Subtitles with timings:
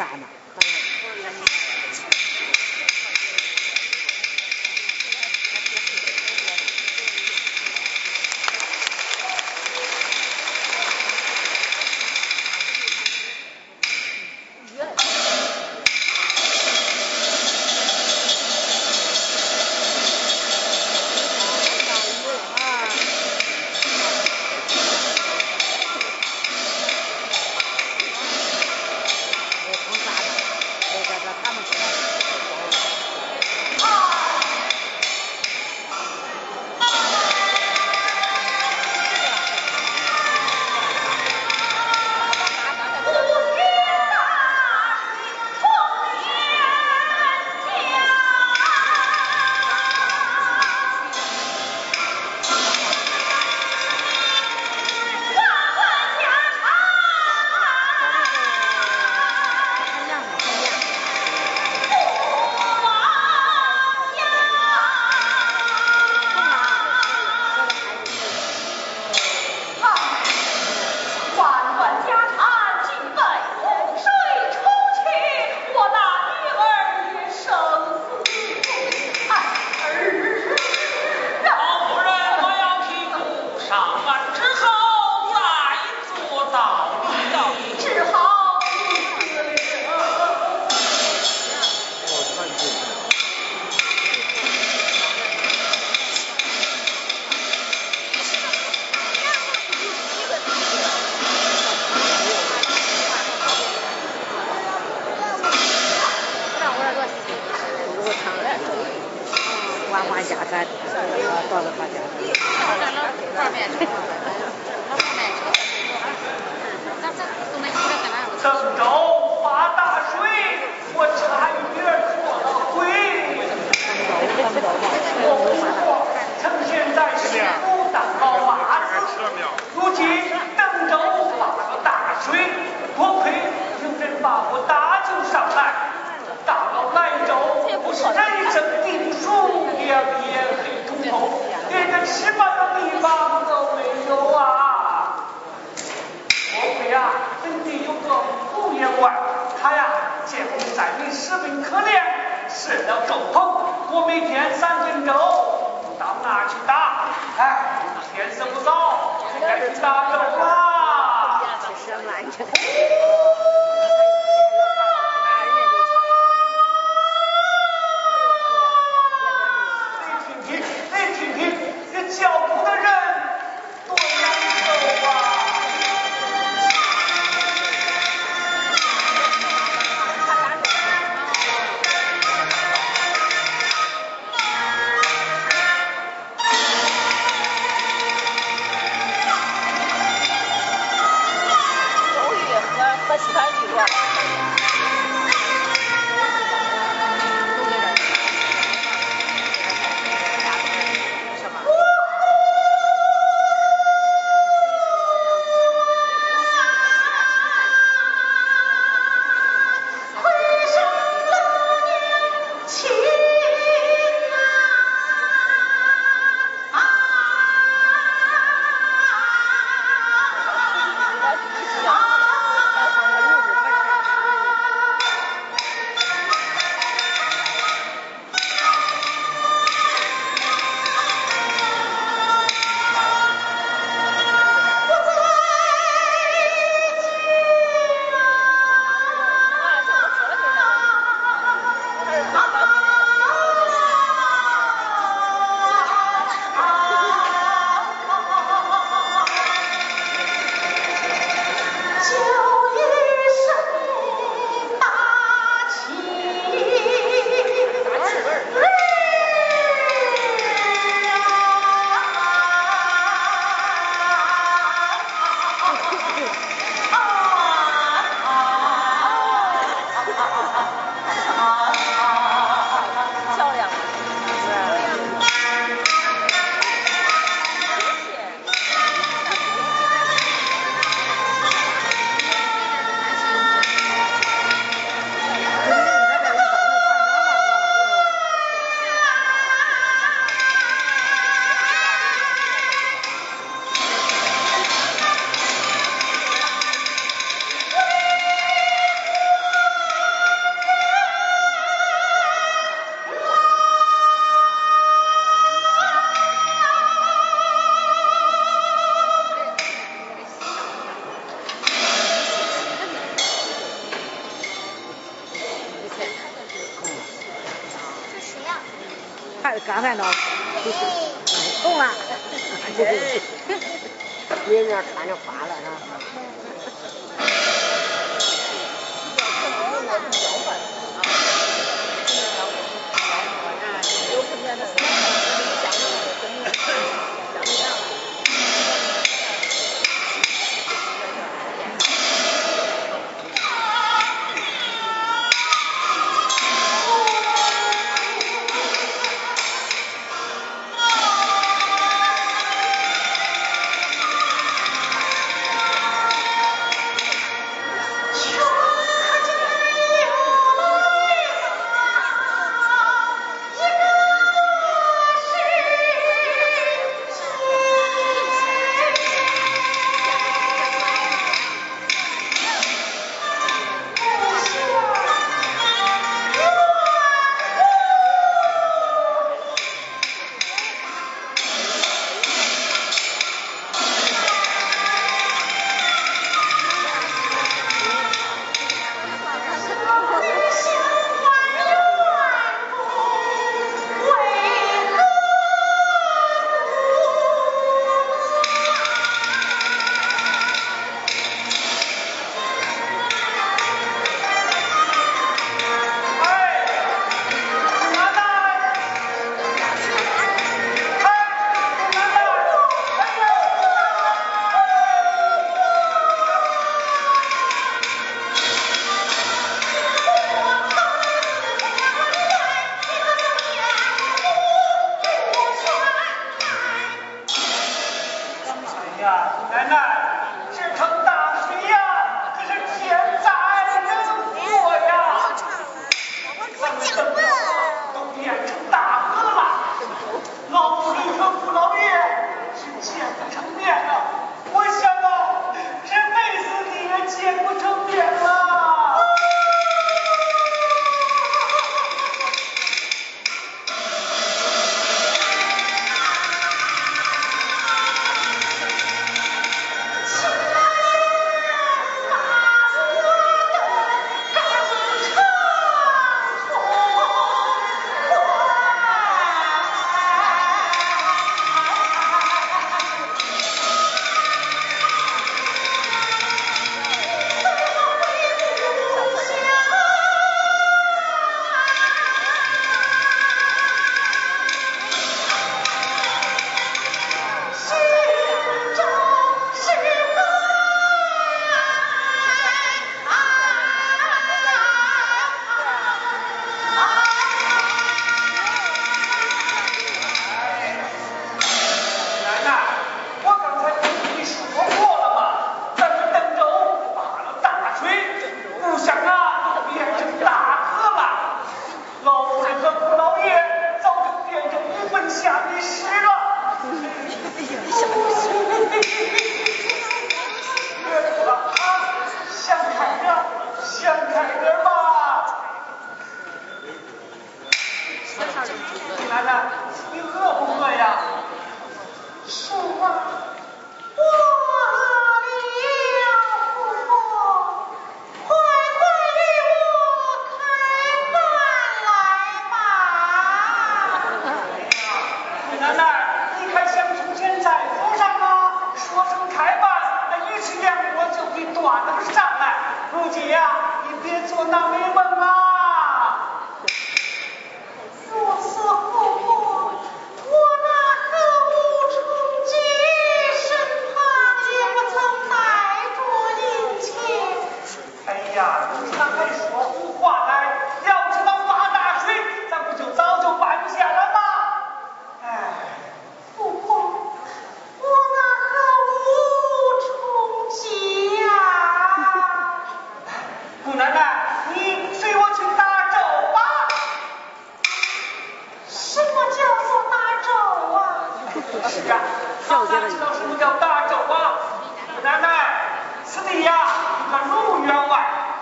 [0.00, 0.39] ينفعنا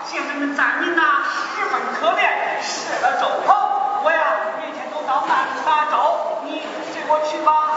[0.09, 1.21] 姐妹们灾民呐
[1.55, 2.25] 十分可怜，
[2.63, 3.55] 失了周鹏，
[4.03, 4.21] 我呀
[4.59, 7.68] 每天都到南沙粥，你随我去吧。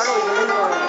[0.00, 0.79] 肉一人头。